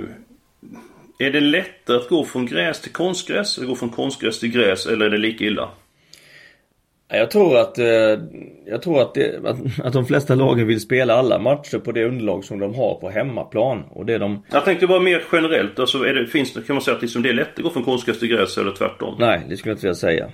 är 1.20 1.32
det 1.32 1.40
lättare 1.40 1.98
att 1.98 2.10
gå 2.10 2.26
från 2.26 2.46
gräs 2.46 2.82
till 2.82 2.92
konstgräs? 2.92 3.58
Eller 3.58 3.68
gå 3.68 3.76
från 3.76 3.90
konstgräs 3.90 4.40
till 4.40 4.52
gräs? 4.52 4.86
Eller 4.86 5.06
är 5.06 5.10
det 5.10 5.18
lika 5.18 5.44
illa? 5.44 5.70
Jag 7.08 7.32
tror 7.32 7.58
att, 7.58 7.78
eh, 7.78 7.86
jag 8.66 8.82
tror 8.82 9.02
att, 9.02 9.14
det, 9.14 9.46
att, 9.46 9.58
att 9.84 9.94
de 9.94 10.06
flesta 10.06 10.36
lagen 10.36 10.68
vill 10.68 10.82
spela 10.82 11.14
alla 11.14 11.40
matcher 11.40 11.78
på 11.78 11.92
det 11.92 12.06
underlag 12.06 12.44
som 12.44 12.60
de 12.60 12.76
har 12.76 12.96
på 12.96 13.10
hemmaplan. 13.10 13.84
Och 13.90 14.06
det 14.06 14.18
de... 14.18 14.44
Jag 14.52 14.66
tänkte 14.66 14.88
bara 14.88 15.00
mer 15.00 15.24
generellt. 15.32 15.80
Alltså 15.80 16.00
det, 16.00 16.28
finns 16.28 16.54
det, 16.54 16.62
kan 16.62 16.76
man 16.76 16.84
säga 16.84 16.96
att 16.96 17.02
liksom 17.02 17.22
det 17.22 17.30
är 17.30 17.34
lätt 17.34 17.58
att 17.58 17.64
gå 17.64 17.70
från 17.70 17.84
konstgräs 17.84 18.20
till 18.20 18.28
gräs 18.28 18.58
eller 18.58 18.72
tvärtom? 18.72 19.16
Nej, 19.20 19.46
det 19.50 19.58
skulle 19.58 19.72
jag 19.72 19.76
inte 19.76 19.86
vilja 19.86 19.96
säga. 19.96 20.30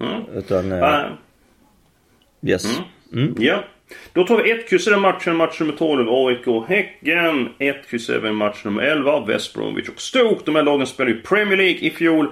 Mm. 0.00 0.22
Utan... 0.34 0.72
Äh. 0.72 1.06
Yes. 2.42 2.80
Mm. 3.12 3.24
Mm. 3.24 3.34
Ja. 3.38 3.64
Då 4.12 4.26
tar 4.26 4.42
vi 4.42 4.50
ett 4.50 4.68
kryss 4.68 4.86
i 4.86 4.90
den 4.90 5.00
matchen, 5.00 5.36
match 5.36 5.60
nummer 5.60 5.72
12, 5.72 6.08
AIK 6.10 6.68
Häcken. 6.68 7.48
Ett 7.58 7.88
kryss 7.90 8.10
även 8.10 8.34
match 8.34 8.64
nummer 8.64 8.82
11, 8.82 9.24
West 9.26 9.54
Bromwich 9.54 9.88
och 9.88 10.00
Stoke. 10.00 10.42
De 10.44 10.54
här 10.54 10.62
lagen 10.62 10.86
spelade 10.86 11.16
ju 11.16 11.22
Premier 11.22 11.56
League 11.56 11.78
i 11.80 11.90
fjol. 11.90 12.28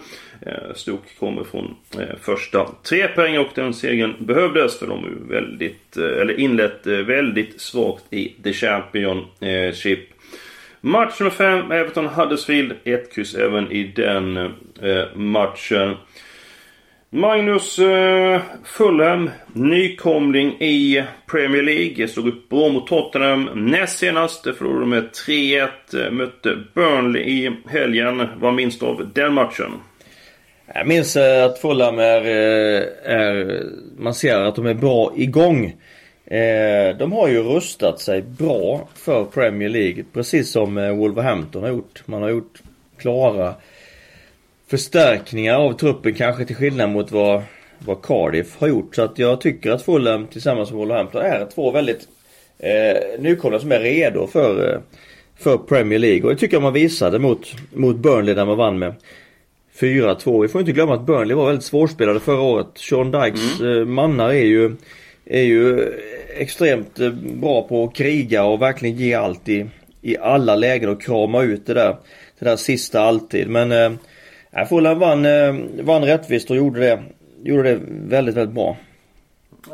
Eh, 0.47 0.75
Stoke 0.75 1.09
kommer 1.19 1.45
från 1.45 1.77
eh, 1.99 2.17
första 2.23 2.67
tre 2.83 3.09
poäng 3.09 3.39
och 3.39 3.49
den 3.55 3.75
segern 3.75 4.15
behövdes 4.19 4.79
för 4.79 4.87
de 4.87 5.05
är 5.05 5.35
väldigt, 5.35 5.97
eh, 5.97 6.05
eller 6.05 6.41
inlett 6.41 6.87
väldigt 6.87 7.61
svagt 7.61 8.05
i 8.11 8.29
The 8.45 8.53
Championship. 8.53 10.01
Match 10.81 11.21
nummer 11.21 11.31
5, 11.31 11.73
Everton 11.73 12.07
Huddersfield. 12.07 12.73
Ett 12.85 13.15
kryss 13.15 13.35
även 13.35 13.73
i 13.73 13.85
den 13.85 14.55
matchen. 15.15 15.97
Magnus 17.11 17.79
eh, 17.79 18.41
Fulham, 18.65 19.31
nykomling 19.53 20.53
i 20.61 21.05
Premier 21.27 21.63
League. 21.63 22.09
Slog 22.09 22.29
upp 22.29 22.49
bra 22.49 22.69
mot 22.69 22.87
Tottenham 22.87 23.51
näst 23.55 23.99
senast. 23.99 24.43
Förlorade 24.43 24.87
med 24.87 25.11
3-1. 25.27 25.69
Eh, 25.95 26.11
mötte 26.11 26.59
Burnley 26.75 27.23
i 27.23 27.57
helgen. 27.67 28.29
Vad 28.41 28.55
minns 28.55 28.79
du 28.79 28.87
av 28.87 29.11
den 29.15 29.35
matchen? 29.35 29.73
Jag 30.75 30.87
minns 30.87 31.17
eh, 31.17 31.45
att 31.45 31.59
Fulham 31.59 31.99
är, 31.99 32.21
eh, 32.21 32.83
är... 33.05 33.63
Man 33.99 34.15
ser 34.15 34.39
att 34.39 34.57
de 34.57 34.67
är 34.67 34.75
bra 34.75 35.13
igång. 35.17 35.65
Eh, 36.27 36.97
de 36.99 37.13
har 37.13 37.29
ju 37.29 37.43
rustat 37.43 38.01
sig 38.01 38.23
bra 38.23 38.89
för 38.95 39.25
Premier 39.25 39.69
League. 39.69 40.05
Precis 40.13 40.51
som 40.51 40.79
eh, 40.79 40.97
Wolverhampton 40.97 41.63
har 41.63 41.71
gjort. 41.71 42.03
Man 42.07 42.23
har 42.23 42.29
gjort 42.29 42.63
klara 42.99 43.55
förstärkningar 44.71 45.55
av 45.55 45.73
truppen 45.73 46.15
kanske 46.15 46.45
till 46.45 46.57
skillnad 46.57 46.91
mot 46.91 47.13
vad, 47.13 47.43
vad 47.79 48.03
Cardiff 48.03 48.57
har 48.59 48.69
gjort. 48.69 48.95
Så 48.95 49.03
att 49.03 49.19
jag 49.19 49.41
tycker 49.41 49.71
att 49.71 49.83
Fulham 49.83 50.27
tillsammans 50.27 50.71
med 50.71 50.79
Wolverhampton 50.79 51.23
är 51.23 51.47
två 51.55 51.71
väldigt 51.71 52.09
eh, 52.59 53.21
nykomlingar 53.21 53.61
som 53.61 53.73
är 53.73 53.81
redo 53.81 54.27
för, 54.27 54.73
eh, 54.73 54.81
för 55.39 55.59
Premier 55.59 55.99
League. 55.99 56.23
Och 56.23 56.31
det 56.31 56.37
tycker 56.37 56.55
jag 56.55 56.63
man 56.63 56.73
visade 56.73 57.19
mot, 57.19 57.55
mot 57.73 57.97
Burnley 57.97 58.35
där 58.35 58.45
man 58.45 58.57
vann 58.57 58.79
med 58.79 58.95
4-2. 59.81 60.43
Vi 60.43 60.49
får 60.49 60.61
inte 60.61 60.73
glömma 60.73 60.95
att 60.95 61.07
Burnley 61.07 61.37
var 61.37 61.47
väldigt 61.47 61.65
svårspelade 61.65 62.21
förra 62.21 62.41
året. 62.41 62.67
Sean 62.75 63.11
Dykes 63.11 63.61
mm. 63.61 63.79
eh, 63.79 63.85
mannar 63.85 64.29
är 64.29 64.45
ju, 64.45 64.77
är 65.25 65.43
ju 65.43 65.93
extremt 66.37 67.01
eh, 67.01 67.11
bra 67.13 67.63
på 67.63 67.85
att 67.85 67.95
kriga 67.95 68.45
och 68.45 68.63
verkligen 68.63 68.97
ge 68.97 69.15
allt 69.15 69.49
i, 69.49 69.67
i 70.03 70.19
alla 70.19 70.57
lägen 70.57 70.89
och 70.89 71.03
krama 71.03 71.43
ut 71.43 71.67
det 71.67 71.75
där, 71.75 71.97
det 72.39 72.45
där 72.45 72.57
sista 72.57 73.01
alltid. 73.01 73.49
Men 73.49 73.73
eh, 73.73 73.91
Ja, 74.51 74.67
Fulham 74.67 74.99
vann, 74.99 75.25
eh, 75.25 75.55
vann 75.83 76.05
rättvist 76.05 76.51
och 76.51 76.57
gjorde 76.57 76.81
det, 76.81 77.03
gjorde 77.43 77.63
det 77.63 77.81
väldigt, 77.89 78.37
väldigt 78.37 78.55
bra. 78.55 78.77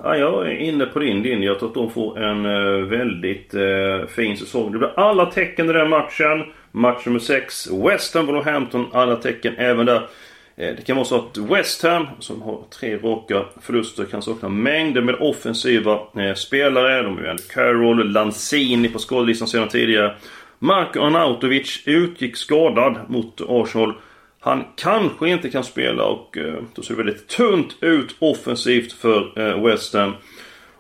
Ja, 0.03 0.17
jag 0.17 0.47
är 0.47 0.57
inne 0.57 0.87
på 0.87 0.99
din 0.99 1.23
linje. 1.23 1.49
Jag 1.49 1.59
tror 1.59 1.69
att 1.69 1.75
de 1.75 1.91
får 1.91 2.23
en 2.23 2.47
eh, 2.47 2.87
väldigt 2.87 3.55
eh, 3.55 4.07
fin 4.09 4.37
säsong. 4.37 4.73
Det 4.73 4.79
blir 4.79 4.99
alla 4.99 5.27
tecken 5.27 5.71
i 5.71 5.73
den 5.73 5.89
matchen. 5.89 6.45
Match 6.73 7.07
nummer 7.07 7.19
6. 7.19 7.69
West 7.71 8.15
Ham 8.15 8.27
Wolverhampton. 8.27 8.87
Alla 8.93 9.17
tecken 9.17 9.55
även 9.59 9.87
där. 9.87 10.09
Eh, 10.57 10.75
det 10.77 10.87
kan 10.87 10.97
vara 10.97 11.07
så 11.07 11.17
att 11.17 11.39
West 11.39 11.83
Ham, 11.83 12.07
som 12.19 12.43
har 12.43 12.63
tre 12.79 12.97
raka 12.97 13.45
förluster, 13.61 14.05
kan 14.05 14.23
sakna 14.23 14.49
mängder 14.49 15.03
med 15.03 15.15
offensiva 15.15 15.93
eh, 15.93 16.35
spelare. 16.35 17.03
De 17.03 17.17
har 17.17 17.25
ju 17.25 17.37
Carroll, 17.55 18.13
Lanzini 18.13 18.89
på 18.89 18.99
skadelistan 18.99 19.49
sedan 19.49 19.69
tidigare. 19.69 20.15
Marko 20.59 21.01
Arnautovic 21.01 21.83
utgick 21.87 22.37
skadad 22.37 22.99
mot 23.09 23.41
Arsenal 23.49 23.95
han 24.45 24.65
kanske 24.77 25.29
inte 25.29 25.51
kan 25.51 25.65
spela 25.65 26.05
och 26.05 26.39
eh, 26.39 26.55
då 26.75 26.83
ser 26.83 26.95
det 26.95 27.03
väldigt 27.03 27.29
tunt 27.29 27.77
ut 27.81 28.17
offensivt 28.19 28.93
för 28.93 29.21
Western. 29.21 29.63
West 29.63 29.95
Ham. 29.95 30.13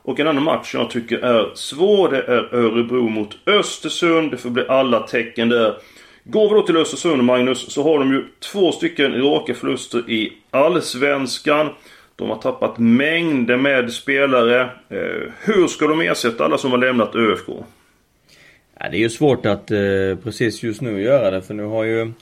Och 0.02 0.20
en 0.20 0.26
annan 0.26 0.42
match 0.42 0.74
jag 0.74 0.90
tycker 0.90 1.18
är 1.18 1.54
svår 1.54 2.08
det 2.08 2.22
är 2.22 2.54
Örebro 2.54 3.08
mot 3.08 3.36
Östersund. 3.46 4.30
Det 4.30 4.36
får 4.36 4.50
bli 4.50 4.64
alla 4.68 5.00
tecken 5.00 5.48
där. 5.48 5.74
Går 6.24 6.48
vi 6.48 6.54
då 6.54 6.62
till 6.62 6.76
Östersund 6.76 7.24
Magnus 7.24 7.72
så 7.72 7.82
har 7.82 7.98
de 7.98 8.12
ju 8.12 8.24
två 8.52 8.72
stycken 8.72 9.22
raka 9.22 9.54
förluster 9.54 10.10
i 10.10 10.32
Allsvenskan. 10.50 11.68
De 12.16 12.28
har 12.28 12.36
tappat 12.36 12.78
mängder 12.78 13.56
med 13.56 13.92
spelare. 13.92 14.60
Eh, 14.88 15.32
hur 15.40 15.66
ska 15.66 15.86
de 15.86 16.00
ersätta 16.00 16.44
alla 16.44 16.58
som 16.58 16.70
har 16.70 16.78
lämnat 16.78 17.14
ÖFK? 17.14 17.48
Ja, 18.80 18.88
det 18.90 18.96
är 18.96 19.00
ju 19.00 19.10
svårt 19.10 19.46
att 19.46 19.70
eh, 19.70 19.78
precis 20.24 20.62
just 20.62 20.80
nu 20.80 21.02
göra 21.02 21.30
det 21.30 21.42
för 21.42 21.54
nu 21.54 21.64
har 21.64 21.84
ju 21.84 22.12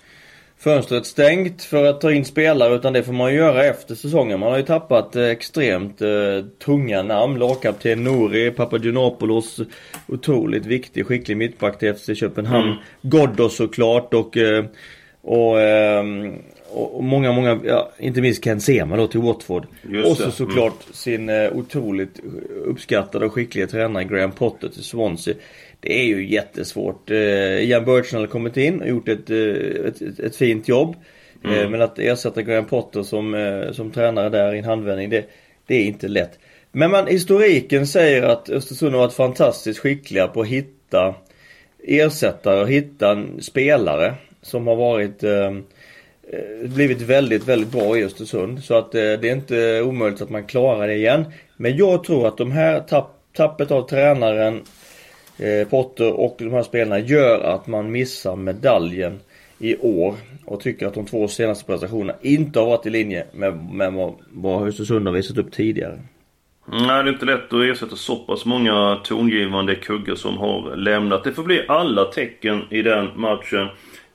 fönstret 0.62 1.06
stängt 1.06 1.62
för 1.62 1.84
att 1.84 2.00
ta 2.00 2.12
in 2.12 2.24
spelare 2.24 2.74
utan 2.74 2.92
det 2.92 3.02
får 3.02 3.12
man 3.12 3.34
göra 3.34 3.64
efter 3.64 3.94
säsongen. 3.94 4.40
Man 4.40 4.50
har 4.50 4.58
ju 4.58 4.64
tappat 4.64 5.16
eh, 5.16 5.24
extremt 5.24 6.02
eh, 6.02 6.08
tunga 6.64 7.02
namn. 7.02 7.38
Lagkapten 7.38 8.04
Nouri, 8.04 8.50
Papagiannopoulos, 8.50 9.60
otroligt 10.08 10.66
viktig, 10.66 11.06
skicklig 11.06 11.36
mittback 11.36 11.78
till 11.78 11.94
FC 11.94 12.10
Köpenhamn. 12.14 12.66
Mm. 12.66 12.78
Ghoddos 13.02 13.56
såklart 13.56 14.14
och, 14.14 14.36
eh, 14.36 14.64
och, 15.22 15.60
ehm, 15.60 16.32
och, 16.70 17.04
många, 17.04 17.32
många, 17.32 17.60
ja, 17.64 17.90
inte 17.98 18.20
minst 18.20 18.44
Ken 18.44 18.60
Sema 18.60 18.96
då 18.96 19.06
till 19.06 19.20
Watford. 19.20 19.66
Just 19.82 20.10
och 20.10 20.16
så 20.16 20.22
mm. 20.22 20.32
såklart 20.32 20.84
mm. 20.84 20.92
sin 20.92 21.28
eh, 21.28 21.52
otroligt 21.52 22.20
uppskattade 22.64 23.26
och 23.26 23.32
skickliga 23.32 23.66
tränare 23.66 24.04
Graham 24.04 24.32
Potter 24.32 24.68
till 24.68 24.84
Swansea. 24.84 25.34
Det 25.82 26.00
är 26.00 26.04
ju 26.04 26.28
jättesvårt. 26.28 27.10
Eh, 27.10 27.16
Ian 27.68 27.84
Birchnell 27.84 28.22
har 28.22 28.26
kommit 28.26 28.56
in 28.56 28.80
och 28.80 28.88
gjort 28.88 29.08
ett, 29.08 29.30
eh, 29.30 29.86
ett, 29.86 30.02
ett, 30.02 30.20
ett 30.20 30.36
fint 30.36 30.68
jobb. 30.68 30.96
Eh, 31.44 31.58
mm. 31.58 31.70
Men 31.70 31.82
att 31.82 31.98
ersätta 31.98 32.42
Graham 32.42 32.64
Potter 32.64 33.02
som, 33.02 33.70
som 33.72 33.90
tränare 33.90 34.28
där 34.28 34.54
i 34.54 34.58
en 34.58 34.64
handvändning, 34.64 35.10
det, 35.10 35.24
det 35.66 35.74
är 35.74 35.84
inte 35.84 36.08
lätt. 36.08 36.38
Men 36.72 36.90
man, 36.90 37.06
historiken 37.06 37.86
säger 37.86 38.22
att 38.22 38.50
Östersund 38.50 38.92
har 38.94 39.00
varit 39.00 39.12
fantastiskt 39.12 39.80
skickliga 39.80 40.28
på 40.28 40.40
att 40.40 40.46
hitta 40.46 41.14
ersättare 41.84 42.60
och 42.60 42.68
hitta 42.68 43.24
spelare. 43.40 44.14
som 44.42 44.66
har 44.66 44.76
varit 44.76 45.24
eh, 46.32 46.68
blivit 46.68 47.00
väldigt, 47.00 47.48
väldigt 47.48 47.72
bra 47.72 47.98
i 47.98 48.04
Östersund. 48.04 48.64
Så 48.64 48.74
att 48.74 48.94
eh, 48.94 49.00
det 49.00 49.28
är 49.28 49.32
inte 49.32 49.82
omöjligt 49.82 50.22
att 50.22 50.30
man 50.30 50.44
klarar 50.44 50.86
det 50.86 50.94
igen. 50.94 51.24
Men 51.56 51.76
jag 51.76 52.04
tror 52.04 52.28
att 52.28 52.38
de 52.38 52.52
här 52.52 52.80
tapp, 52.80 53.18
tappet 53.36 53.70
av 53.70 53.88
tränaren 53.88 54.54
eh, 54.54 54.62
Eh, 55.42 55.68
Potter 55.68 56.12
och 56.12 56.36
de 56.38 56.52
här 56.52 56.62
spelarna 56.62 56.98
gör 56.98 57.40
att 57.40 57.66
man 57.66 57.92
missar 57.92 58.36
medaljen 58.36 59.20
i 59.58 59.76
år. 59.76 60.14
Och 60.44 60.60
tycker 60.60 60.86
att 60.86 60.94
de 60.94 61.06
två 61.06 61.28
senaste 61.28 61.64
prestationerna 61.64 62.14
inte 62.22 62.60
har 62.60 62.66
varit 62.66 62.86
i 62.86 62.90
linje 62.90 63.26
med, 63.32 63.64
med 63.72 64.12
vad 64.30 64.68
Östersund 64.68 65.06
har 65.06 65.14
visat 65.14 65.38
upp 65.38 65.52
tidigare. 65.52 65.98
Nej, 66.66 67.04
det 67.04 67.10
är 67.10 67.12
inte 67.12 67.24
lätt 67.24 67.52
att 67.52 67.64
ersätta 67.64 67.96
så 67.96 68.16
pass 68.16 68.44
många 68.44 69.00
tongivande 69.04 69.74
kuggar 69.74 70.14
som 70.14 70.38
har 70.38 70.76
lämnat. 70.76 71.24
Det 71.24 71.32
får 71.32 71.42
bli 71.42 71.64
alla 71.68 72.04
tecken 72.04 72.62
i 72.70 72.82
den 72.82 73.10
matchen. 73.16 73.68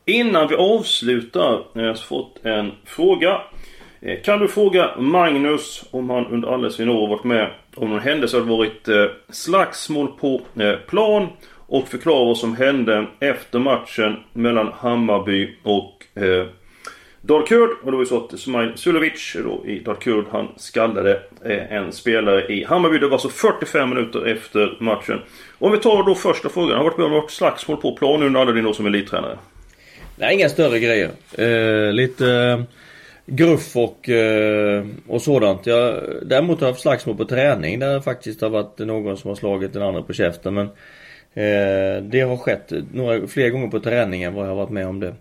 Innan 0.06 0.48
vi 0.48 0.56
avslutar 0.56 1.64
jag 1.74 1.82
har 1.82 1.88
jag 1.88 2.00
fått 2.00 2.46
en 2.46 2.72
fråga. 2.86 3.42
Eh, 4.02 4.22
kan 4.22 4.40
du 4.40 4.48
fråga 4.48 4.92
Magnus 4.98 5.84
om 5.92 6.10
han 6.10 6.26
under 6.26 6.54
alla 6.54 6.70
sina 6.70 6.92
år 6.92 7.08
varit 7.08 7.24
med 7.24 7.52
om 7.78 7.90
någon 7.90 8.00
händelse 8.00 8.38
har 8.38 8.44
varit 8.44 8.88
eh, 8.88 9.06
slagsmål 9.30 10.08
på 10.20 10.42
eh, 10.60 10.76
plan 10.76 11.28
och 11.68 11.88
förklara 11.88 12.26
vad 12.26 12.38
som 12.38 12.56
hände 12.56 13.08
efter 13.20 13.60
matchen 13.60 14.16
mellan 14.34 14.72
Hammarby 14.74 15.56
och 15.64 16.06
eh, 16.16 16.46
Dalkurd 17.22 17.70
och 17.84 17.92
det 17.92 17.98
var 17.98 18.04
ju 18.04 18.06
så 18.06 18.26
att 18.26 18.40
Smail 18.40 18.72
Sulovic 18.76 19.38
då 19.44 19.66
i 19.66 19.80
Dalkurd 19.80 20.26
han 20.32 20.48
skallade 20.58 21.22
eh, 21.46 21.74
en 21.74 21.92
spelare 21.92 22.54
i 22.54 22.64
Hammarby. 22.64 22.98
Det 22.98 23.06
var 23.06 23.14
alltså 23.14 23.30
45 23.30 23.90
minuter 23.90 24.26
efter 24.26 24.78
matchen. 24.80 25.22
Om 25.60 25.72
vi 25.72 25.78
tar 25.78 26.04
då 26.04 26.16
första 26.16 26.50
frågan. 26.50 26.78
Har 26.78 26.84
varit 26.84 26.98
med 26.98 27.06
om 27.06 27.12
något 27.12 27.32
slagsmål 27.32 27.78
på 27.78 27.96
plan 27.96 28.24
under 28.24 28.42
alla 28.42 28.52
dina 28.52 28.70
år 28.70 28.74
som 28.74 28.86
elittränare? 28.86 29.38
Nej, 30.16 30.36
inga 30.36 30.50
större 30.50 30.80
grejer. 30.80 31.10
Eh, 31.38 31.94
lite 31.94 32.28
eh, 32.28 32.62
gruff 33.28 33.76
och, 33.76 34.10
eh, 34.10 34.86
och 35.08 35.22
sådant. 35.22 35.66
Jag, 35.66 36.04
däremot 36.26 36.60
har 36.60 36.68
jag 36.68 36.74
haft 36.74 36.82
slagsmål 36.82 37.18
på 37.18 37.26
träning 37.26 37.80
där 37.80 37.94
det 37.94 38.02
faktiskt 38.02 38.42
har 38.42 38.50
varit 38.50 38.80
någon 38.80 39.18
som 39.18 39.30
har 39.30 39.36
slagit 39.36 39.74
den 39.74 39.84
andra 39.84 40.02
på 40.02 40.14
käften. 40.14 40.54
Men 40.54 40.66
eh, 41.34 42.04
det 42.04 42.22
har 42.22 42.38
skett 42.38 42.74
några, 42.94 43.28
fler 43.28 43.50
gånger 43.50 43.68
på 43.68 43.80
träningen 43.80 44.34
vad 44.34 44.46
jag 44.46 44.50
har 44.50 44.56
varit 44.56 44.70
med 44.70 44.88
om 44.88 45.00
det. 45.00 45.16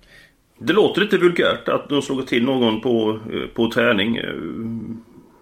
Det 0.58 0.72
låter 0.72 1.00
lite 1.00 1.18
vulgärt 1.18 1.68
att 1.68 1.88
du 1.88 1.94
har 1.94 2.02
slagit 2.02 2.26
till 2.26 2.44
någon 2.44 2.80
på, 2.80 3.20
eh, 3.32 3.54
på 3.54 3.70
träning. 3.70 4.16
Eh, 4.16 4.24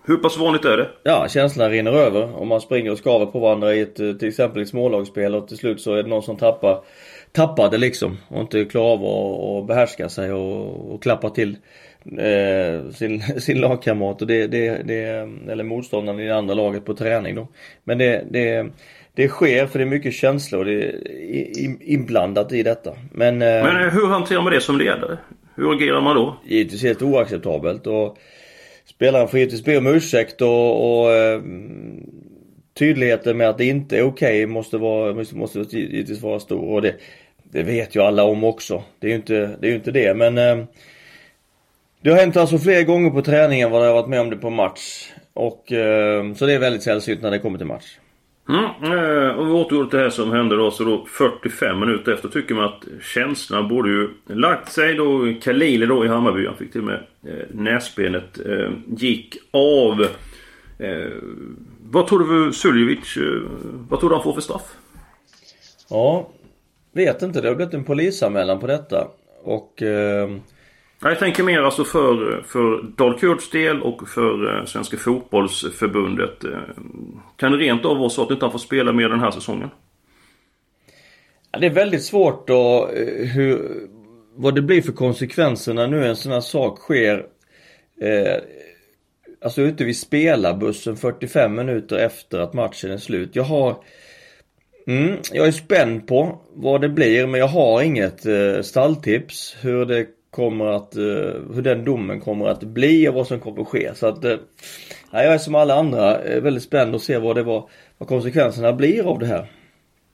hur 0.07 0.17
pass 0.17 0.39
vanligt 0.39 0.65
är 0.65 0.77
det? 0.77 0.89
Ja, 1.03 1.27
känslan 1.29 1.71
rinner 1.71 1.93
över. 1.93 2.37
Om 2.41 2.49
man 2.49 2.61
springer 2.61 2.91
och 2.91 2.99
skaver 2.99 3.27
på 3.27 3.39
varandra 3.39 3.75
i 3.75 3.81
ett 3.81 3.97
till 3.97 4.29
exempel 4.29 4.63
ett 4.63 4.69
smålagsspel 4.69 5.35
och 5.35 5.49
till 5.49 5.57
slut 5.57 5.81
så 5.81 5.95
är 5.95 6.03
det 6.03 6.09
någon 6.09 6.23
som 6.23 6.37
tappar 6.37 6.81
tappade 7.35 7.79
liksom 7.79 8.17
och 8.29 8.41
inte 8.41 8.65
klarade 8.65 9.07
av 9.07 9.59
att 9.59 9.67
behärska 9.67 10.09
sig 10.09 10.33
och, 10.33 10.95
och 10.95 11.03
klappa 11.03 11.31
till 11.31 11.57
eh, 12.19 12.91
sin, 12.91 13.21
sin 13.41 13.61
lagkamrat 13.61 14.23
och 14.23 14.29
det, 14.29 14.47
det, 14.47 14.83
det, 14.85 15.03
eller 15.51 15.65
motståndaren 15.65 16.21
i 16.21 16.27
det 16.27 16.37
andra 16.37 16.55
laget 16.55 16.85
på 16.85 16.95
träning 16.95 17.35
då. 17.35 17.49
Men 17.85 17.99
det, 17.99 18.25
det, 18.31 18.67
det 19.15 19.29
sker 19.29 19.67
för 19.67 19.79
det 19.79 19.85
är 19.85 19.87
mycket 19.87 20.15
känslor 20.15 20.65
det 20.65 20.85
är 20.85 21.83
inblandat 21.83 22.53
i 22.53 22.63
detta. 22.63 22.93
Men, 23.13 23.43
eh, 23.43 23.49
Men 23.49 23.83
eh, 23.83 23.93
hur 23.93 24.07
hanterar 24.07 24.43
man 24.43 24.53
det 24.53 24.61
som 24.61 24.79
ledare? 24.79 25.19
Hur 25.57 25.73
agerar 25.73 26.01
man 26.01 26.17
då? 26.17 26.37
Givetvis 26.45 26.83
helt 26.83 27.03
oacceptabelt 27.03 27.87
och 27.87 28.19
spelaren 28.87 29.29
får 29.29 29.39
givetvis 29.39 29.65
be 29.65 29.79
om 29.79 29.87
ursäkt 29.87 30.41
och, 30.43 31.01
och 31.01 31.13
eh, 31.13 31.41
tydligheten 32.79 33.37
med 33.37 33.49
att 33.49 33.59
det 33.59 33.65
inte 33.65 33.99
är 33.99 34.03
okej 34.03 34.45
okay 34.45 34.47
måste, 34.47 34.79
vara, 34.79 35.15
måste, 35.15 35.37
måste 35.37 35.59
givetvis 35.59 36.23
vara 36.23 36.41
stor. 36.41 36.71
Och 36.71 36.83
det, 36.83 36.95
det 37.43 37.63
vet 37.63 37.97
ju 37.97 38.01
alla 38.01 38.25
om 38.25 38.45
också. 38.45 38.83
Det 38.99 39.07
är 39.07 39.11
ju 39.11 39.17
inte 39.17 39.57
det, 39.61 39.69
är 39.69 39.75
inte 39.75 39.91
det. 39.91 40.15
men 40.15 40.39
eh, 40.39 40.65
det 42.05 42.11
har 42.11 42.17
hänt 42.17 42.37
alltså 42.37 42.59
fler 42.59 42.83
gånger 42.83 43.11
på 43.11 43.23
träningen 43.23 43.71
vad 43.71 43.83
jag 43.83 43.87
har 43.87 43.95
varit 43.95 44.09
med 44.09 44.21
om 44.21 44.31
det 44.31 44.37
på 44.37 44.51
match. 44.51 45.13
Och 45.35 45.73
eh, 45.73 46.35
så 46.35 46.47
det 46.47 46.53
är 46.53 46.59
väldigt 46.59 46.83
sällsynt 46.83 47.23
när 47.23 47.31
det 47.31 47.39
kommer 47.39 47.59
till 47.59 47.67
match. 47.67 47.99
Mm, 48.49 48.65
eh, 48.65 49.39
om 49.39 49.47
vi 49.47 49.53
återgår 49.53 49.85
till 49.85 49.99
det 49.99 50.05
här 50.05 50.11
som 50.11 50.33
hände 50.33 50.57
då, 50.57 50.71
så 50.71 50.85
då 50.85 51.07
45 51.09 51.81
minuter 51.81 52.13
efter 52.13 52.29
tycker 52.29 52.55
man 52.55 52.65
att 52.65 52.85
känslan 53.03 53.69
borde 53.69 53.89
ju 53.89 54.09
lagt 54.27 54.73
sig 54.73 54.95
då. 54.95 55.35
Kalili 55.43 55.87
då 55.87 56.05
i 56.05 56.09
Hammarby, 56.09 56.47
han 56.47 56.57
fick 56.57 56.73
till 56.73 56.81
och 56.81 56.87
med 56.87 57.03
eh, 57.27 57.47
näsbenet 57.51 58.41
eh, 58.47 58.71
gick 58.87 59.37
av. 59.51 60.03
Eh, 60.79 61.13
vad 61.91 62.07
tror 62.07 62.19
du 62.19 62.53
Suljevic, 62.53 63.17
eh, 63.17 63.23
vad 63.89 64.01
tror 64.01 64.11
du 64.11 64.17
han 64.17 64.25
får 64.25 64.35
för 64.35 64.41
straff? 64.41 64.77
Ja, 65.91 66.31
Vet 66.93 67.23
inte, 67.23 67.41
det 67.41 67.49
har 67.49 67.55
blivit 67.55 67.75
en 67.75 67.85
polisanmälan 67.85 68.61
på 68.61 68.67
detta. 68.67 69.09
Och... 69.43 69.83
Jag 71.11 71.19
tänker 71.19 71.43
mer 71.43 71.63
alltså 71.63 71.85
för, 71.85 72.43
för 72.47 72.83
Dalkurds 72.97 73.51
del 73.51 73.83
och 73.83 74.09
för 74.09 74.59
eh, 74.59 74.65
Svenska 74.65 74.97
Fotbollsförbundet. 74.97 76.45
Eh, 76.45 76.59
kan 77.37 77.53
det 77.53 77.59
rent 77.59 77.85
av 77.85 77.99
vara 77.99 78.09
så 78.09 78.23
att 78.23 78.29
du 78.29 78.35
inte 78.35 78.51
får 78.51 78.59
spela 78.59 78.93
mer 78.93 79.09
den 79.09 79.21
här 79.21 79.31
säsongen? 79.31 79.71
Ja, 81.53 81.59
det 81.59 81.67
är 81.67 81.71
väldigt 81.71 82.05
svårt 82.05 82.51
att 82.51 82.97
eh, 82.97 83.27
hur, 83.35 83.71
vad 84.35 84.55
det 84.55 84.63
blir 84.63 84.83
för 84.83 84.93
konsekvenser 84.93 85.75
när 85.75 85.89
nu 85.89 86.07
en 86.07 86.17
sån 86.17 86.33
här 86.33 86.41
sak 86.41 86.79
sker. 86.79 87.27
Eh, 88.01 88.43
alltså 89.45 89.63
ute 89.63 89.85
vid 89.85 89.97
spelarbussen 89.97 90.97
45 90.97 91.55
minuter 91.55 91.97
efter 91.97 92.39
att 92.39 92.55
matchen 92.55 92.91
är 92.91 92.99
slut. 92.99 93.31
Jag 93.37 93.45
har 93.45 93.77
Mm, 94.87 95.17
jag 95.33 95.47
är 95.47 95.53
spänd 95.53 96.07
på 96.07 96.41
vad 96.55 96.81
det 96.81 96.89
blir 96.89 97.27
men 97.27 97.41
jag 97.41 97.49
har 97.49 97.83
inget 97.83 98.27
eh, 98.27 98.63
stalltips 98.63 99.57
hur 99.61 99.87
det 99.87 100.07
kommer 100.35 100.67
att, 100.67 100.97
eh, 100.97 101.03
hur 101.55 101.63
den 101.63 101.85
domen 101.85 102.21
kommer 102.21 102.47
att 102.47 102.63
bli 102.63 103.09
och 103.09 103.15
vad 103.15 103.27
som 103.27 103.41
kommer 103.41 103.63
att 103.63 103.69
ske. 103.69 103.91
Så 103.95 104.07
att, 104.07 104.25
eh, 104.25 104.37
ja, 105.11 105.23
jag 105.23 105.35
är 105.35 105.39
som 105.39 105.55
alla 105.55 105.75
andra 105.75 106.21
eh, 106.21 106.43
väldigt 106.43 106.63
spänd 106.63 106.95
att 106.95 107.03
se 107.03 107.19
vad 107.19 107.37
det 107.37 107.43
var, 107.43 107.69
vad 107.99 108.09
konsekvenserna 108.09 108.73
blir 108.73 109.11
av 109.11 109.19
det 109.19 109.27
här. 109.27 109.47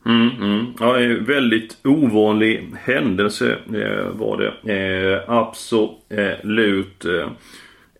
Mm, 0.07 0.31
mm. 0.43 0.67
Ja, 0.81 0.93
väldigt 1.27 1.77
ovanlig 1.85 2.67
händelse 2.85 3.53
eh, 3.53 4.09
var 4.13 4.37
det. 4.37 4.53
Eh, 4.75 5.21
absolut. 5.27 7.05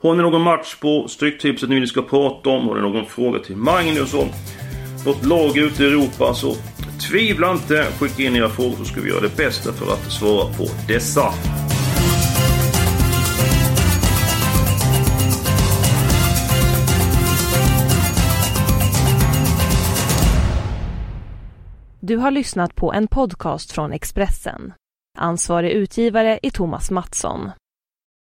har 0.03 0.15
ni 0.15 0.23
någon 0.23 0.43
match 0.43 0.77
på 0.81 1.09
Stryktipset 1.09 1.69
ni 1.69 1.87
ska 1.87 2.03
prata 2.03 2.51
om? 2.51 2.69
Har 2.69 2.75
ni 2.75 2.81
någon 2.81 3.07
fråga 3.07 3.39
till 3.39 3.57
Magnus 3.57 4.15
om 4.15 4.29
något 5.07 5.25
lag 5.25 5.59
ute 5.59 5.85
i 5.85 5.87
Europa? 5.87 6.35
Så 6.35 6.55
tvivla 7.11 7.53
inte. 7.53 7.87
Skicka 8.01 8.23
in 8.23 8.37
era 8.37 8.49
frågor 8.49 8.77
så 8.77 8.85
ska 8.85 9.01
vi 9.01 9.09
göra 9.09 9.21
det 9.21 9.37
bästa 9.37 9.73
för 9.73 9.93
att 9.93 10.13
svara 10.13 10.55
på 10.55 10.67
dessa. 10.89 11.33
Du 22.01 22.17
har 22.17 22.31
lyssnat 22.31 22.75
på 22.75 22.93
en 22.93 23.09
podcast 23.09 23.73
från 23.73 23.93
Expressen. 23.93 24.73
Ansvarig 25.19 25.71
utgivare 25.71 26.39
är 26.43 26.51
Thomas 26.51 26.91
Mattsson. 26.91 27.51